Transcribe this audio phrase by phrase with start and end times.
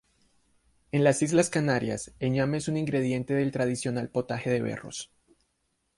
[0.91, 5.11] En las Islas Canarias, el ñame es un ingrediente del tradicional potaje de berros.